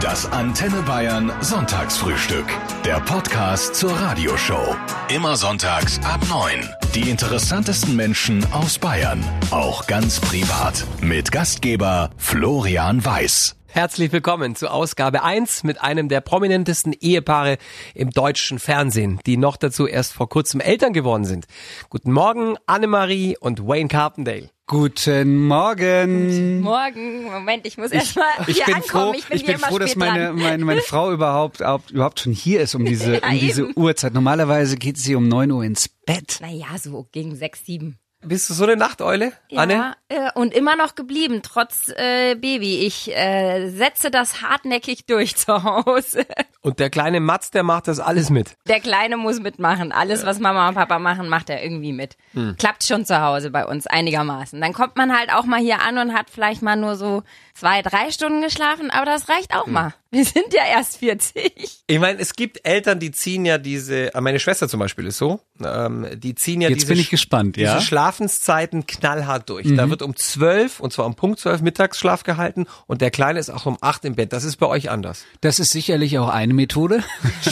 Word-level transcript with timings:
Das 0.00 0.30
Antenne 0.30 0.82
Bayern 0.82 1.32
Sonntagsfrühstück. 1.40 2.44
Der 2.84 3.00
Podcast 3.00 3.74
zur 3.76 3.92
Radioshow. 3.92 4.76
Immer 5.08 5.36
sonntags 5.36 5.98
ab 6.04 6.20
9. 6.28 6.68
Die 6.94 7.08
interessantesten 7.08 7.96
Menschen 7.96 8.44
aus 8.52 8.78
Bayern. 8.78 9.24
Auch 9.50 9.86
ganz 9.86 10.20
privat. 10.20 10.84
Mit 11.00 11.32
Gastgeber 11.32 12.10
Florian 12.18 13.04
Weiß. 13.06 13.56
Herzlich 13.76 14.10
willkommen 14.10 14.56
zu 14.56 14.70
Ausgabe 14.70 15.22
1 15.22 15.62
mit 15.62 15.82
einem 15.82 16.08
der 16.08 16.22
prominentesten 16.22 16.94
Ehepaare 16.98 17.58
im 17.94 18.08
deutschen 18.10 18.58
Fernsehen, 18.58 19.20
die 19.26 19.36
noch 19.36 19.58
dazu 19.58 19.86
erst 19.86 20.14
vor 20.14 20.30
kurzem 20.30 20.60
Eltern 20.60 20.94
geworden 20.94 21.26
sind. 21.26 21.44
Guten 21.90 22.10
Morgen, 22.10 22.56
Annemarie 22.64 23.36
und 23.38 23.68
Wayne 23.68 23.88
Carpendale. 23.88 24.48
Guten 24.66 25.46
Morgen. 25.46 26.62
Morgen. 26.62 27.24
Moment, 27.24 27.66
ich 27.66 27.76
muss 27.76 27.90
erst 27.90 28.16
mal 28.16 28.24
Ich 28.46 28.56
hier 28.56 28.64
bin 28.64 28.76
ankommen. 28.76 29.12
froh, 29.12 29.18
ich 29.18 29.26
bin, 29.26 29.36
ich 29.36 29.42
hier 29.44 29.52
bin 29.52 29.56
immer 29.60 29.68
froh 29.68 29.78
dass 29.78 29.94
meine, 29.94 30.32
meine, 30.32 30.64
meine 30.64 30.80
Frau 30.80 31.12
überhaupt, 31.12 31.60
überhaupt 31.60 32.20
schon 32.20 32.32
hier 32.32 32.62
ist 32.62 32.74
um 32.74 32.86
diese, 32.86 33.16
Ja, 33.20 33.28
um 33.28 33.38
diese 33.38 33.62
eben. 33.64 33.72
Uhrzeit. 33.76 34.14
Normalerweise 34.14 34.76
geht 34.78 34.96
sie 34.96 35.14
um 35.16 35.28
9 35.28 35.50
Uhr 35.52 35.64
ins 35.64 35.90
Bett. 35.90 36.38
Naja, 36.40 36.68
so 36.82 37.08
gegen 37.12 37.36
sechs, 37.36 37.66
sieben. 37.66 37.98
Bist 38.26 38.50
du 38.50 38.54
so 38.54 38.64
eine 38.64 38.76
Nachteule, 38.76 39.32
Anne? 39.54 39.74
Ja, 39.74 39.94
äh, 40.08 40.30
und 40.34 40.52
immer 40.52 40.74
noch 40.74 40.96
geblieben, 40.96 41.42
trotz 41.42 41.90
äh, 41.90 42.34
Baby. 42.34 42.84
Ich 42.84 43.16
äh, 43.16 43.68
setze 43.68 44.10
das 44.10 44.42
hartnäckig 44.42 45.06
durch 45.06 45.36
zu 45.36 45.62
Hause. 45.62 46.26
Und 46.62 46.80
der 46.80 46.90
kleine 46.90 47.20
Matz, 47.20 47.52
der 47.52 47.62
macht 47.62 47.86
das 47.86 48.00
alles 48.00 48.28
mit. 48.28 48.56
Der 48.66 48.80
Kleine 48.80 49.16
muss 49.16 49.38
mitmachen. 49.38 49.92
Alles, 49.92 50.26
was 50.26 50.40
Mama 50.40 50.68
und 50.68 50.74
Papa 50.74 50.98
machen, 50.98 51.28
macht 51.28 51.48
er 51.48 51.62
irgendwie 51.62 51.92
mit. 51.92 52.16
Hm. 52.32 52.56
Klappt 52.58 52.82
schon 52.82 53.04
zu 53.04 53.20
Hause 53.20 53.52
bei 53.52 53.64
uns 53.64 53.86
einigermaßen. 53.86 54.60
Dann 54.60 54.72
kommt 54.72 54.96
man 54.96 55.16
halt 55.16 55.32
auch 55.32 55.44
mal 55.44 55.60
hier 55.60 55.80
an 55.82 55.96
und 55.98 56.12
hat 56.12 56.28
vielleicht 56.28 56.62
mal 56.62 56.74
nur 56.74 56.96
so 56.96 57.22
zwei, 57.56 57.82
drei 57.82 58.10
Stunden 58.10 58.42
geschlafen, 58.42 58.90
aber 58.90 59.06
das 59.06 59.28
reicht 59.28 59.52
Hm. 59.54 59.60
auch 59.60 59.66
mal. 59.66 59.94
Wir 60.12 60.24
sind 60.24 60.52
ja 60.52 60.62
erst 60.64 60.98
40. 60.98 61.82
Ich 61.86 61.98
meine, 61.98 62.18
es 62.20 62.34
gibt 62.34 62.60
Eltern, 62.66 63.00
die 63.00 63.10
ziehen 63.10 63.44
ja 63.44 63.58
diese, 63.58 64.14
äh, 64.14 64.20
meine 64.20 64.38
Schwester 64.38 64.68
zum 64.68 64.80
Beispiel 64.80 65.06
ist 65.06 65.18
so, 65.18 65.40
ähm, 65.62 66.06
die 66.16 66.34
ziehen 66.34 66.60
ja 66.60 66.68
Jetzt 66.68 66.82
diese, 66.82 66.92
bin 66.92 67.00
ich 67.00 67.10
gespannt, 67.10 67.56
ja? 67.56 67.72
Mhm. 67.72 67.76
diese 67.78 67.86
Schlafenszeiten 67.86 68.86
knallhart 68.86 69.50
durch. 69.50 69.66
Da 69.74 69.90
wird 69.90 70.02
um 70.02 70.16
zwölf, 70.16 70.80
und 70.80 70.92
zwar 70.92 71.06
um 71.06 71.16
Punkt 71.16 71.40
zwölf 71.40 71.60
Mittagsschlaf 71.60 72.22
gehalten 72.22 72.66
und 72.86 73.00
der 73.00 73.10
Kleine 73.10 73.38
ist 73.40 73.50
auch 73.50 73.66
um 73.66 73.76
acht 73.80 74.04
im 74.04 74.14
Bett. 74.14 74.32
Das 74.32 74.44
ist 74.44 74.56
bei 74.56 74.66
euch 74.66 74.90
anders. 74.90 75.24
Das 75.40 75.58
ist 75.58 75.70
sicherlich 75.70 76.18
auch 76.18 76.28
eine 76.28 76.54
Methode, 76.54 77.02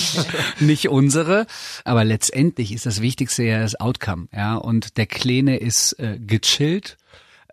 nicht 0.60 0.88
unsere, 0.88 1.46
aber 1.84 2.04
letztendlich 2.04 2.72
ist 2.72 2.86
das 2.86 3.00
Wichtigste 3.02 3.42
ja 3.42 3.60
das 3.60 3.78
Outcome, 3.80 4.28
ja. 4.34 4.54
Und 4.56 4.96
der 4.96 5.06
Kleine 5.06 5.58
ist 5.58 5.98
äh, 5.98 6.18
gechillt, 6.18 6.96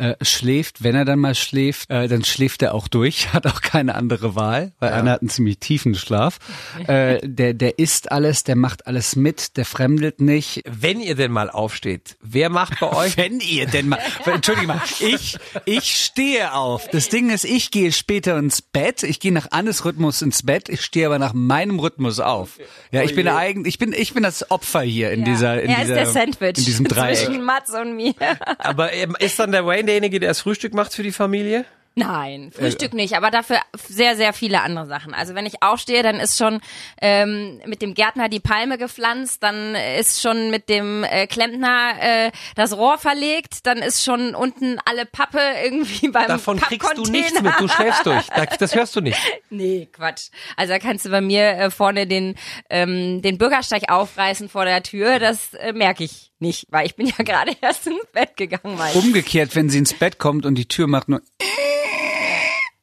äh, 0.01 0.15
schläft, 0.25 0.83
wenn 0.83 0.95
er 0.95 1.05
dann 1.05 1.19
mal 1.19 1.35
schläft, 1.35 1.89
äh, 1.91 2.07
dann 2.07 2.23
schläft 2.25 2.61
er 2.63 2.73
auch 2.73 2.87
durch, 2.87 3.31
hat 3.33 3.45
auch 3.45 3.61
keine 3.61 3.93
andere 3.95 4.35
Wahl, 4.35 4.71
weil 4.79 4.93
Anna 4.93 5.11
hat 5.11 5.21
einen 5.21 5.29
ziemlich 5.29 5.59
tiefen 5.59 5.93
Schlaf. 5.95 6.39
Äh, 6.87 7.19
der, 7.23 7.53
der 7.53 7.77
isst 7.77 8.11
alles, 8.11 8.43
der 8.43 8.55
macht 8.55 8.87
alles 8.87 9.15
mit, 9.15 9.57
der 9.57 9.65
fremdelt 9.65 10.19
nicht. 10.21 10.63
Wenn 10.67 10.99
ihr 11.01 11.15
denn 11.15 11.31
mal 11.31 11.49
aufsteht, 11.51 12.17
wer 12.21 12.49
macht 12.49 12.79
bei 12.79 12.91
euch? 12.91 13.15
Wenn 13.21 13.39
ihr 13.39 13.67
denn 13.67 13.89
mal, 13.89 13.99
entschuldige 14.25 14.67
mal, 14.67 14.81
ich, 14.99 15.37
ich 15.65 15.95
stehe 16.03 16.53
auf. 16.53 16.87
Das 16.89 17.09
Ding 17.09 17.29
ist, 17.29 17.45
ich 17.45 17.69
gehe 17.69 17.91
später 17.91 18.37
ins 18.39 18.61
Bett. 18.63 19.03
Ich 19.03 19.19
gehe 19.19 19.31
nach 19.31 19.51
Annes 19.51 19.85
Rhythmus 19.85 20.21
ins 20.23 20.43
Bett. 20.43 20.67
Ich 20.69 20.81
stehe 20.81 21.05
aber 21.05 21.19
nach 21.19 21.33
meinem 21.33 21.77
Rhythmus 21.79 22.19
auf. 22.19 22.57
Ja, 22.91 23.03
ich 23.03 23.13
bin 23.15 23.27
eigentlich, 23.27 23.75
ich 23.75 23.77
bin, 23.79 23.93
ich 23.93 24.13
bin 24.15 24.23
das 24.23 24.49
Opfer 24.49 24.81
hier 24.81 25.11
in 25.11 25.19
Ja. 25.19 25.25
dieser, 25.25 25.61
in 25.61 25.69
er 25.69 25.81
dieser, 25.81 26.01
ist 26.01 26.13
der 26.15 26.21
Sandwich 26.23 26.57
in 26.57 26.65
diesem 26.65 26.85
Dreieck. 26.87 27.17
zwischen 27.17 27.43
Mats 27.43 27.71
und 27.73 27.95
mir. 27.95 28.15
Aber 28.57 28.91
ähm, 28.93 29.15
ist 29.19 29.37
dann 29.39 29.51
der 29.51 29.65
Wayne 29.65 29.90
derjenige, 29.91 30.21
der 30.21 30.29
das 30.29 30.41
Frühstück 30.41 30.73
macht 30.73 30.93
für 30.93 31.03
die 31.03 31.11
Familie? 31.11 31.65
Nein, 31.93 32.51
Frühstück 32.55 32.93
nicht, 32.93 33.15
aber 33.17 33.31
dafür 33.31 33.57
sehr, 33.75 34.15
sehr 34.15 34.31
viele 34.31 34.61
andere 34.61 34.85
Sachen. 34.85 35.13
Also 35.13 35.35
wenn 35.35 35.45
ich 35.45 35.61
aufstehe, 35.61 36.03
dann 36.03 36.21
ist 36.21 36.37
schon 36.37 36.61
ähm, 37.01 37.59
mit 37.65 37.81
dem 37.81 37.93
Gärtner 37.93 38.29
die 38.29 38.39
Palme 38.39 38.77
gepflanzt, 38.77 39.43
dann 39.43 39.75
ist 39.75 40.21
schon 40.21 40.51
mit 40.51 40.69
dem 40.69 41.03
äh, 41.03 41.27
Klempner 41.27 41.91
äh, 41.99 42.31
das 42.55 42.77
Rohr 42.77 42.97
verlegt, 42.97 43.65
dann 43.65 43.79
ist 43.79 44.05
schon 44.05 44.35
unten 44.35 44.77
alle 44.85 45.05
Pappe 45.05 45.39
irgendwie 45.65 46.07
beim 46.07 46.27
Davon 46.27 46.59
kriegst 46.61 46.97
du 46.97 47.03
nichts 47.11 47.41
mit, 47.41 47.53
du 47.59 47.67
schläfst 47.67 48.05
durch. 48.05 48.25
Da- 48.27 48.45
Das 48.45 48.73
hörst 48.73 48.95
du 48.95 49.01
nicht. 49.01 49.19
Nee, 49.53 49.89
Quatsch. 49.91 50.29
Also 50.55 50.71
da 50.71 50.79
kannst 50.79 51.03
du 51.05 51.09
bei 51.09 51.19
mir 51.19 51.43
äh, 51.57 51.71
vorne 51.71 52.07
den, 52.07 52.35
ähm, 52.69 53.21
den 53.21 53.37
Bürgersteig 53.37 53.91
aufreißen 53.91 54.47
vor 54.47 54.63
der 54.63 54.81
Tür, 54.81 55.19
das 55.19 55.53
äh, 55.55 55.73
merke 55.73 56.05
ich 56.05 56.31
nicht, 56.39 56.67
weil 56.69 56.85
ich 56.85 56.95
bin 56.95 57.05
ja 57.07 57.15
gerade 57.23 57.51
erst 57.59 57.85
ins 57.87 58.05
Bett 58.13 58.37
gegangen. 58.37 58.79
Weil 58.79 58.95
Umgekehrt, 58.95 59.55
wenn 59.57 59.69
sie 59.69 59.77
ins 59.79 59.93
Bett 59.93 60.19
kommt 60.19 60.45
und 60.45 60.55
die 60.55 60.67
Tür 60.69 60.87
macht 60.87 61.09
nur, 61.09 61.21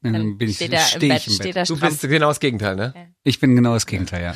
dann 0.01 0.39
bin 0.39 0.49
ich, 0.49 0.57
steht 0.57 0.73
er 0.73 0.81
im 0.81 0.87
steh 0.87 1.09
Bett, 1.09 1.19
ich 1.19 1.27
im 1.27 1.33
steht 1.35 1.47
Bett. 1.47 1.57
er 1.57 1.65
Du 1.65 1.81
bist 1.81 2.03
genau 2.03 2.29
das 2.29 2.41
Gegenteil, 2.41 2.77
ne? 2.77 3.15
Ich 3.25 3.41
bin 3.41 3.57
genau 3.57 3.75
das 3.75 3.87
Gegenteil, 3.87 4.23
ja. 4.23 4.35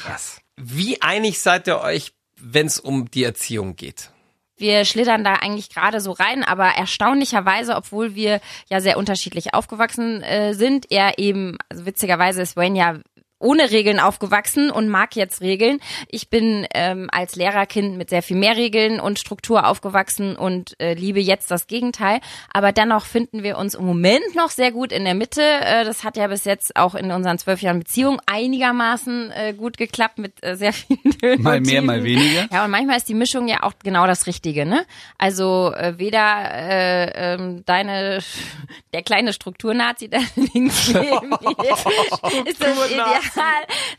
Wie 0.56 1.00
einig 1.00 1.40
seid 1.40 1.66
ihr 1.66 1.80
euch, 1.80 2.12
wenn 2.40 2.66
es 2.66 2.80
um 2.80 3.10
die 3.10 3.24
Erziehung 3.24 3.76
geht? 3.76 4.10
Wir 4.56 4.84
schlittern 4.84 5.24
da 5.24 5.34
eigentlich 5.34 5.70
gerade 5.70 6.00
so 6.00 6.12
rein, 6.12 6.44
aber 6.44 6.66
erstaunlicherweise, 6.66 7.74
obwohl 7.74 8.14
wir 8.14 8.40
ja 8.70 8.80
sehr 8.80 8.96
unterschiedlich 8.96 9.54
aufgewachsen 9.54 10.22
äh, 10.22 10.54
sind, 10.54 10.90
er 10.90 11.18
eben, 11.18 11.56
also 11.68 11.86
witzigerweise 11.86 12.42
ist 12.42 12.56
Wayne 12.56 12.78
ja 12.78 13.00
ohne 13.42 13.70
Regeln 13.70 14.00
aufgewachsen 14.00 14.70
und 14.70 14.88
mag 14.88 15.16
jetzt 15.16 15.40
Regeln. 15.40 15.80
Ich 16.08 16.30
bin 16.30 16.66
ähm, 16.74 17.08
als 17.12 17.36
Lehrerkind 17.36 17.96
mit 17.96 18.10
sehr 18.10 18.22
viel 18.22 18.36
mehr 18.36 18.56
Regeln 18.56 19.00
und 19.00 19.18
Struktur 19.18 19.66
aufgewachsen 19.66 20.36
und 20.36 20.78
äh, 20.80 20.94
liebe 20.94 21.20
jetzt 21.20 21.50
das 21.50 21.66
Gegenteil. 21.66 22.20
Aber 22.52 22.72
dennoch 22.72 23.04
finden 23.04 23.42
wir 23.42 23.58
uns 23.58 23.74
im 23.74 23.84
Moment 23.84 24.34
noch 24.34 24.50
sehr 24.50 24.72
gut 24.72 24.92
in 24.92 25.04
der 25.04 25.14
Mitte. 25.14 25.42
Äh, 25.42 25.84
das 25.84 26.04
hat 26.04 26.16
ja 26.16 26.26
bis 26.28 26.44
jetzt 26.44 26.76
auch 26.76 26.94
in 26.94 27.10
unseren 27.10 27.38
zwölf 27.38 27.60
Jahren 27.62 27.78
Beziehung 27.78 28.20
einigermaßen 28.26 29.30
äh, 29.32 29.54
gut 29.54 29.76
geklappt 29.76 30.18
mit 30.18 30.42
äh, 30.42 30.56
sehr 30.56 30.72
vielen 30.72 31.00
Höhen 31.22 31.42
Mal 31.42 31.60
mehr, 31.60 31.82
mal 31.82 32.04
weniger. 32.04 32.48
Ja, 32.50 32.64
und 32.64 32.70
manchmal 32.70 32.96
ist 32.96 33.08
die 33.08 33.14
Mischung 33.14 33.48
ja 33.48 33.62
auch 33.62 33.72
genau 33.82 34.06
das 34.06 34.26
Richtige, 34.26 34.66
ne? 34.66 34.86
Also 35.18 35.72
äh, 35.74 35.98
weder 35.98 36.50
äh, 36.52 37.34
ähm, 37.34 37.64
deine 37.66 38.20
der 38.92 39.02
kleine 39.02 39.32
Strukturnazi, 39.32 40.08
der 40.08 40.20
links 40.54 40.88
neben 40.88 41.30
mir 41.30 42.46
ist 42.46 42.62
das 42.62 42.90
ideal, 42.90 43.20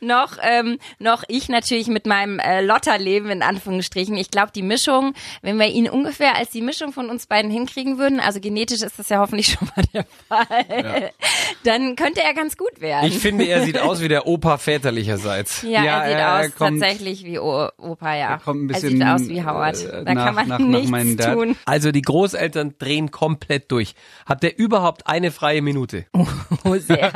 noch 0.02 0.38
ähm, 0.42 0.78
noch 1.00 1.24
ich 1.28 1.50
natürlich 1.50 1.88
mit 1.88 2.06
meinem 2.06 2.40
äh, 2.40 2.62
Lotterleben 2.62 3.30
in 3.32 3.42
Anführungsstrichen. 3.44 4.16
Ich 4.18 4.32
glaube, 4.32 4.52
die 4.54 4.62
Mischung, 4.62 5.14
wenn 5.42 5.58
wir 5.60 5.68
ihn 5.68 5.90
ungefähr 5.90 6.36
als 6.36 6.50
die 6.50 6.62
Mischung 6.62 6.94
von 6.94 7.10
uns 7.10 7.28
beiden 7.28 7.52
hinkriegen 7.52 7.98
würden, 7.98 8.20
also 8.20 8.40
genetisch 8.40 8.82
ist 8.82 9.00
das 9.00 9.10
ja 9.10 9.20
hoffentlich 9.20 9.48
schon 9.60 9.70
mal 9.76 9.86
der 9.94 10.06
Fall, 10.28 11.12
dann 11.64 11.96
könnte 11.96 12.22
er 12.22 12.34
ganz 12.34 12.58
gut 12.58 12.82
werden. 12.82 13.08
Ich 13.08 13.20
finde, 13.20 13.46
er 13.46 13.64
sieht 13.64 13.78
aus 13.80 14.02
wie 14.02 14.08
der 14.08 14.28
Opa 14.28 14.58
väterlicherseits. 14.58 15.62
ja, 15.64 15.84
Ja, 15.84 16.00
er 16.04 16.08
sieht 16.10 16.18
er 16.18 16.40
aus 16.52 16.56
kommt- 16.56 16.82
tatsächlich 16.82 17.26
wie 17.26 17.40
o 17.40 17.70
Opa, 17.78 18.16
ja. 18.16 18.30
Er 18.32 18.38
kommt 18.40 18.64
ein 18.66 18.70
er 18.70 18.74
bisschen, 18.74 18.90
sieht 18.98 19.04
aus 19.04 19.28
wie 19.28 19.44
Howard. 19.44 19.84
äh, 19.84 20.04
Da 20.06 20.14
nach- 20.14 20.26
kann 20.26 20.36
man 20.36 20.48
nach- 20.48 20.60
nach 20.60 21.00
nichts 21.00 21.24
Dad. 21.26 21.34
tun. 21.36 21.56
Also 21.66 21.92
die 21.92 22.02
Großeltern 22.02 22.76
drehen 22.80 23.12
komplett 23.12 23.72
durch. 23.72 23.96
Habt 24.26 24.44
ihr 24.44 24.58
überhaupt 24.58 25.08
eine 25.08 25.32
freie 25.32 25.62
Minute? 25.62 26.06
Oh, 26.66 26.76
sehr. 26.78 27.12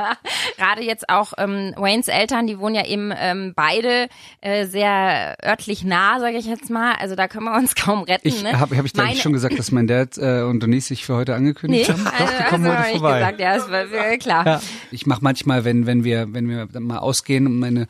Gerade 0.57 0.83
jetzt 0.83 1.07
auch 1.09 1.31
ähm, 1.37 1.73
Waynes 1.77 2.06
Eltern, 2.07 2.47
die 2.47 2.59
wohnen 2.59 2.75
ja 2.75 2.85
eben 2.85 3.11
ähm, 3.17 3.53
beide 3.55 4.07
äh, 4.41 4.65
sehr 4.65 5.35
örtlich 5.45 5.83
nah, 5.83 6.19
sage 6.19 6.37
ich 6.37 6.45
jetzt 6.45 6.69
mal. 6.69 6.93
Also 6.99 7.15
da 7.15 7.27
können 7.27 7.45
wir 7.45 7.55
uns 7.55 7.75
kaum 7.75 8.03
retten. 8.03 8.27
Ich 8.27 8.43
ne? 8.43 8.59
habe 8.59 8.77
hab 8.77 8.85
ich 8.85 8.93
ich 8.93 8.97
Meine- 8.97 9.15
schon 9.15 9.33
gesagt, 9.33 9.57
dass 9.57 9.71
mein 9.71 9.87
Dad 9.87 10.17
äh, 10.17 10.41
und 10.41 10.61
Denise 10.61 10.87
sich 10.87 11.05
für 11.05 11.15
heute 11.15 11.35
angekündigt 11.35 11.89
Nee, 11.89 11.93
haben. 11.93 12.07
also, 12.07 12.23
Doch, 12.25 12.37
die 12.37 12.43
kommen 12.49 12.65
also, 12.67 12.83
heute 12.83 12.91
vorbei. 12.99 13.19
gesagt, 13.19 13.39
ja, 13.39 13.71
war 13.71 13.91
äh, 14.11 14.17
klar. 14.17 14.45
Ja. 14.45 14.61
Ich 14.91 15.05
mache 15.05 15.19
manchmal, 15.21 15.65
wenn 15.65 15.85
wenn 15.85 16.03
wir 16.03 16.33
wenn 16.33 16.49
wir 16.49 16.65
dann 16.67 16.83
mal 16.83 16.99
ausgehen 16.99 17.45
und 17.47 17.59
meine 17.59 17.87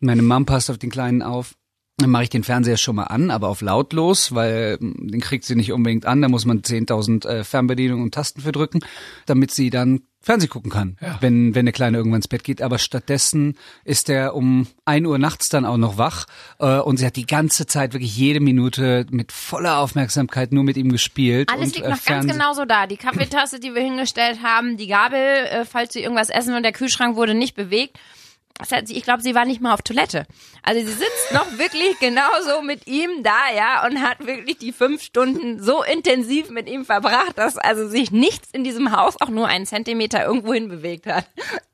meine 0.00 0.22
Mom 0.22 0.44
passt 0.46 0.70
auf 0.70 0.78
den 0.78 0.90
Kleinen 0.90 1.22
auf, 1.22 1.54
dann 1.98 2.10
mache 2.10 2.24
ich 2.24 2.28
den 2.30 2.44
Fernseher 2.44 2.76
schon 2.76 2.96
mal 2.96 3.04
an, 3.04 3.30
aber 3.30 3.48
auf 3.48 3.62
lautlos, 3.62 4.34
weil 4.34 4.76
ähm, 4.80 4.94
den 5.10 5.20
kriegt 5.20 5.44
sie 5.44 5.54
nicht 5.56 5.72
unbedingt 5.72 6.04
an. 6.04 6.20
Da 6.20 6.28
muss 6.28 6.44
man 6.44 6.60
10.000 6.60 7.26
äh, 7.26 7.44
Fernbedienungen 7.44 8.04
und 8.04 8.12
Tasten 8.14 8.42
für 8.42 8.52
drücken, 8.52 8.80
damit 9.24 9.50
sie 9.50 9.70
dann 9.70 10.02
Fernsehen 10.26 10.50
gucken 10.50 10.72
kann, 10.72 10.96
wenn 11.20 11.54
wenn 11.54 11.66
der 11.66 11.72
Kleine 11.72 11.98
irgendwann 11.98 12.18
ins 12.18 12.26
Bett 12.26 12.42
geht. 12.42 12.60
Aber 12.60 12.78
stattdessen 12.80 13.56
ist 13.84 14.10
er 14.10 14.34
um 14.34 14.66
ein 14.84 15.06
Uhr 15.06 15.18
nachts 15.18 15.48
dann 15.48 15.64
auch 15.64 15.76
noch 15.76 15.98
wach 15.98 16.26
äh, 16.58 16.80
und 16.80 16.96
sie 16.96 17.06
hat 17.06 17.14
die 17.14 17.26
ganze 17.26 17.66
Zeit 17.66 17.92
wirklich 17.92 18.16
jede 18.16 18.40
Minute 18.40 19.06
mit 19.10 19.30
voller 19.30 19.78
Aufmerksamkeit 19.78 20.50
nur 20.50 20.64
mit 20.64 20.76
ihm 20.76 20.90
gespielt. 20.90 21.48
Alles 21.48 21.68
und, 21.68 21.76
liegt 21.76 21.86
äh, 21.86 21.90
noch 21.90 22.04
ganz 22.04 22.26
Fernseh- 22.26 22.32
genauso 22.32 22.64
da. 22.64 22.88
Die 22.88 22.96
Kaffeetasse, 22.96 23.60
die 23.60 23.72
wir 23.72 23.82
hingestellt 23.82 24.40
haben, 24.42 24.76
die 24.76 24.88
Gabel, 24.88 25.20
äh, 25.20 25.64
falls 25.64 25.92
sie 25.92 26.00
irgendwas 26.00 26.28
essen 26.28 26.56
und 26.56 26.64
der 26.64 26.72
Kühlschrank 26.72 27.14
wurde 27.14 27.34
nicht 27.34 27.54
bewegt. 27.54 27.96
Ich 28.88 29.02
glaube, 29.02 29.22
sie 29.22 29.34
war 29.34 29.44
nicht 29.44 29.60
mal 29.60 29.74
auf 29.74 29.82
Toilette. 29.82 30.26
Also 30.62 30.80
sie 30.80 30.92
sitzt 30.92 31.32
noch 31.32 31.46
wirklich 31.58 31.98
genauso 32.00 32.62
mit 32.62 32.86
ihm 32.86 33.22
da, 33.22 33.54
ja, 33.56 33.86
und 33.86 34.00
hat 34.02 34.26
wirklich 34.26 34.58
die 34.58 34.72
fünf 34.72 35.02
Stunden 35.02 35.62
so 35.62 35.82
intensiv 35.82 36.50
mit 36.50 36.68
ihm 36.68 36.84
verbracht, 36.84 37.36
dass 37.36 37.58
also 37.58 37.88
sich 37.88 38.10
nichts 38.10 38.48
in 38.52 38.64
diesem 38.64 38.96
Haus 38.96 39.14
auch 39.20 39.28
nur 39.28 39.46
einen 39.48 39.66
Zentimeter 39.66 40.24
irgendwohin 40.24 40.68
bewegt 40.68 41.06
hat. 41.06 41.26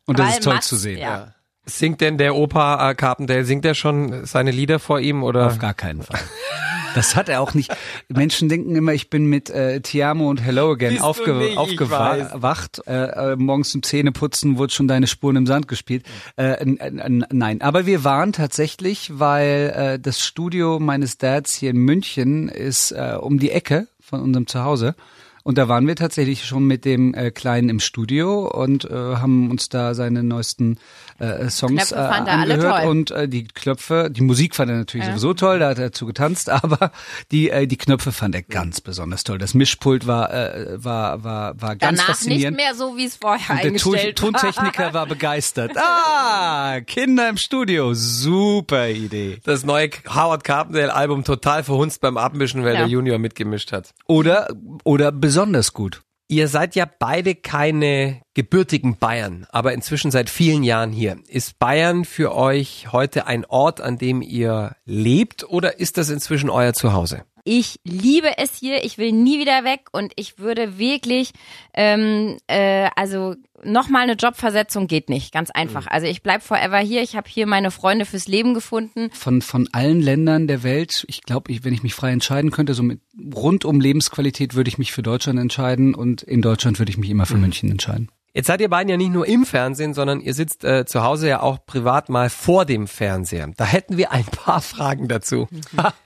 Und 0.06 0.18
das 0.18 0.26
Weil 0.26 0.34
ist 0.34 0.44
toll 0.44 0.54
Mats- 0.54 0.68
zu 0.68 0.76
sehen. 0.76 0.98
Ja. 0.98 1.34
Singt 1.64 2.00
denn 2.00 2.18
der 2.18 2.34
Opa 2.34 2.90
äh, 2.90 2.94
Carpendale, 2.96 3.44
singt 3.44 3.64
er 3.64 3.74
schon 3.74 4.26
seine 4.26 4.50
Lieder 4.50 4.80
vor 4.80 4.98
ihm 4.98 5.22
oder? 5.22 5.46
Auf 5.46 5.58
gar 5.60 5.74
keinen 5.74 6.02
Fall. 6.02 6.20
Das 6.94 7.16
hat 7.16 7.28
er 7.28 7.40
auch 7.40 7.54
nicht. 7.54 7.74
Menschen 8.08 8.48
denken 8.48 8.74
immer, 8.74 8.92
ich 8.92 9.10
bin 9.10 9.26
mit 9.26 9.50
äh, 9.50 9.80
Tiamo 9.80 10.28
und 10.28 10.42
Hello 10.42 10.72
Again 10.72 11.00
aufge 11.00 11.56
aufgewacht. 11.56 12.82
Äh, 12.86 13.32
äh, 13.32 13.36
morgens 13.36 13.70
zum 13.70 13.82
Zähneputzen 13.82 14.58
wurde 14.58 14.72
schon 14.72 14.88
deine 14.88 15.06
Spuren 15.06 15.36
im 15.36 15.46
Sand 15.46 15.68
gespielt. 15.68 16.04
Äh, 16.36 16.64
nein, 16.64 17.60
aber 17.62 17.86
wir 17.86 18.04
waren 18.04 18.32
tatsächlich, 18.32 19.10
weil 19.14 19.72
äh, 19.76 19.98
das 19.98 20.20
Studio 20.20 20.78
meines 20.78 21.18
Dads 21.18 21.54
hier 21.54 21.70
in 21.70 21.78
München 21.78 22.48
ist 22.48 22.92
äh, 22.92 23.16
um 23.20 23.38
die 23.38 23.50
Ecke 23.50 23.88
von 24.00 24.20
unserem 24.20 24.46
Zuhause. 24.46 24.94
Und 25.44 25.58
da 25.58 25.68
waren 25.68 25.86
wir 25.86 25.96
tatsächlich 25.96 26.44
schon 26.44 26.64
mit 26.66 26.84
dem 26.84 27.14
äh, 27.14 27.30
Kleinen 27.30 27.68
im 27.68 27.80
Studio 27.80 28.46
und 28.48 28.84
äh, 28.84 28.92
haben 28.94 29.50
uns 29.50 29.68
da 29.68 29.94
seine 29.94 30.22
neuesten 30.22 30.78
äh, 31.18 31.48
Songs 31.50 31.88
Knöpfe 31.90 31.94
äh, 31.96 32.08
fand 32.08 32.28
er 32.28 32.38
alle 32.38 32.54
angehört 32.54 32.80
toll. 32.82 32.90
und 32.90 33.10
äh, 33.10 33.28
die 33.28 33.44
Knöpfe, 33.44 34.08
die 34.10 34.20
Musik 34.22 34.54
fand 34.54 34.70
er 34.70 34.76
natürlich 34.78 35.06
sowieso 35.06 35.34
toll, 35.34 35.58
da 35.58 35.68
hat 35.70 35.78
er 35.78 35.92
zu 35.92 36.06
getanzt, 36.06 36.48
aber 36.50 36.92
die 37.30 37.50
äh, 37.50 37.66
die 37.66 37.76
Knöpfe 37.76 38.12
fand 38.12 38.34
er 38.34 38.42
ganz 38.42 38.80
besonders 38.80 39.24
toll. 39.24 39.38
Das 39.38 39.54
Mischpult 39.54 40.06
war 40.06 40.32
äh, 40.32 40.76
war 40.82 41.22
war 41.24 41.60
war 41.60 41.76
ganz 41.76 41.98
Danach 41.98 42.08
nicht 42.08 42.16
faszinierend. 42.18 42.56
mehr 42.56 42.74
so, 42.74 42.96
wie 42.96 43.04
es 43.04 43.16
vorher 43.16 43.56
Und 43.56 43.64
der 43.64 43.74
Ton 43.80 43.94
eingestellt 43.94 44.22
war. 44.22 44.32
Tontechniker 44.32 44.94
war 44.94 45.06
begeistert. 45.06 45.72
Ah, 45.76 46.80
Kinder 46.86 47.28
im 47.28 47.36
Studio, 47.36 47.94
super 47.94 48.88
Idee. 48.88 49.38
Das 49.44 49.64
neue 49.64 49.90
Howard 50.08 50.44
Carpendale-Album 50.44 51.24
total 51.24 51.64
verhunzt 51.64 52.00
beim 52.00 52.16
Abmischen, 52.16 52.62
weil 52.64 52.74
Ja. 52.74 52.78
der 52.80 52.88
Junior 52.88 53.18
mitgemischt 53.18 53.72
hat. 53.72 53.92
Oder 54.06 54.48
oder 54.84 55.12
besonders 55.32 55.72
gut. 55.72 56.02
Ihr 56.28 56.46
seid 56.46 56.74
ja 56.74 56.84
beide 56.84 57.34
keine 57.34 58.20
gebürtigen 58.34 58.98
Bayern, 58.98 59.46
aber 59.48 59.72
inzwischen 59.72 60.10
seit 60.10 60.28
vielen 60.28 60.62
Jahren 60.62 60.92
hier. 60.92 61.16
Ist 61.26 61.58
Bayern 61.58 62.04
für 62.04 62.34
euch 62.34 62.92
heute 62.92 63.26
ein 63.26 63.46
Ort, 63.46 63.80
an 63.80 63.96
dem 63.96 64.20
ihr 64.20 64.76
lebt 64.84 65.48
oder 65.48 65.80
ist 65.80 65.96
das 65.96 66.10
inzwischen 66.10 66.50
euer 66.50 66.74
Zuhause? 66.74 67.24
Ich 67.44 67.80
liebe 67.84 68.38
es 68.38 68.56
hier, 68.56 68.84
ich 68.84 68.98
will 68.98 69.10
nie 69.12 69.40
wieder 69.40 69.64
weg 69.64 69.88
und 69.90 70.12
ich 70.16 70.38
würde 70.38 70.78
wirklich, 70.78 71.32
ähm, 71.74 72.36
äh, 72.46 72.88
also 72.94 73.34
nochmal 73.64 74.02
eine 74.02 74.12
Jobversetzung 74.12 74.86
geht 74.86 75.08
nicht, 75.08 75.32
ganz 75.32 75.50
einfach. 75.50 75.88
Also 75.88 76.06
ich 76.06 76.22
bleib 76.22 76.42
forever 76.42 76.78
hier, 76.78 77.02
ich 77.02 77.16
habe 77.16 77.28
hier 77.28 77.48
meine 77.48 77.72
Freunde 77.72 78.04
fürs 78.04 78.28
Leben 78.28 78.54
gefunden. 78.54 79.10
Von 79.12 79.42
von 79.42 79.68
allen 79.72 80.00
Ländern 80.00 80.46
der 80.46 80.62
Welt, 80.62 81.04
ich 81.08 81.22
glaube, 81.22 81.50
ich, 81.50 81.64
wenn 81.64 81.74
ich 81.74 81.82
mich 81.82 81.94
frei 81.94 82.12
entscheiden 82.12 82.52
könnte, 82.52 82.74
so 82.74 82.84
mit 82.84 83.00
rund 83.34 83.64
um 83.64 83.80
Lebensqualität 83.80 84.54
würde 84.54 84.68
ich 84.68 84.78
mich 84.78 84.92
für 84.92 85.02
Deutschland 85.02 85.40
entscheiden 85.40 85.94
und 85.94 86.22
in 86.22 86.42
Deutschland 86.42 86.78
würde 86.78 86.90
ich 86.90 86.98
mich 86.98 87.10
immer 87.10 87.26
für 87.26 87.36
München 87.36 87.70
entscheiden. 87.70 88.08
Jetzt 88.34 88.46
seid 88.46 88.62
ihr 88.62 88.70
beiden 88.70 88.88
ja 88.88 88.96
nicht 88.96 89.12
nur 89.12 89.26
im 89.26 89.44
Fernsehen, 89.44 89.92
sondern 89.92 90.20
ihr 90.20 90.32
sitzt 90.32 90.64
äh, 90.64 90.86
zu 90.86 91.02
Hause 91.02 91.28
ja 91.28 91.42
auch 91.42 91.66
privat 91.66 92.08
mal 92.08 92.30
vor 92.30 92.64
dem 92.64 92.86
Fernseher. 92.86 93.50
Da 93.56 93.66
hätten 93.66 93.98
wir 93.98 94.12
ein 94.12 94.24
paar 94.24 94.60
Fragen 94.62 95.08
dazu. 95.08 95.48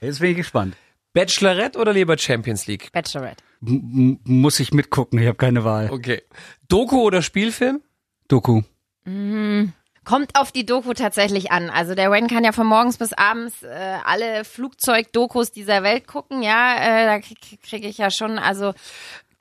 Jetzt 0.01 0.19
bin 0.19 0.31
ich 0.31 0.37
gespannt. 0.37 0.75
Bachelorette 1.17 1.79
oder 1.79 1.93
lieber 1.93 2.15
Champions 2.15 2.67
League? 2.67 2.91
Bachelorette. 2.91 3.43
M 3.65 4.19
muss 4.23 4.59
ich 4.59 4.71
mitgucken, 4.71 5.17
ich 5.17 5.25
habe 5.25 5.37
keine 5.37 5.63
Wahl. 5.63 5.89
Okay. 5.89 6.21
Doku 6.67 7.01
oder 7.01 7.23
Spielfilm? 7.23 7.81
Doku. 8.27 8.61
Kommt 9.03 10.35
auf 10.35 10.51
die 10.51 10.63
Doku 10.63 10.93
tatsächlich 10.93 11.51
an. 11.51 11.71
Also 11.71 11.95
der 11.95 12.11
Wayne 12.11 12.27
kann 12.27 12.43
ja 12.43 12.51
von 12.51 12.67
morgens 12.67 12.97
bis 12.97 13.13
abends 13.13 13.63
äh, 13.63 13.97
alle 14.05 14.45
Flugzeugdokus 14.45 15.51
dieser 15.51 15.81
Welt 15.81 16.05
gucken, 16.05 16.43
ja. 16.43 16.75
Äh, 16.75 17.05
da 17.07 17.19
kriege 17.19 17.57
krieg 17.63 17.83
ich 17.83 17.97
ja 17.97 18.11
schon, 18.11 18.37
also 18.37 18.73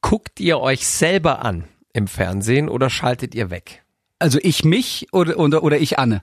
Guckt 0.01 0.41
ihr 0.41 0.61
euch 0.61 0.87
selber 0.87 1.45
an 1.45 1.65
im 1.93 2.09
Fernsehen 2.09 2.71
oder 2.71 2.89
schaltet 2.89 3.35
ihr 3.35 3.51
weg? 3.51 3.85
Also 4.19 4.39
ich 4.41 4.65
mich 4.65 5.09
oder 5.13 5.39
oder, 5.39 5.63
oder 5.63 5.79
ich 5.79 5.99
Anne. 5.99 6.23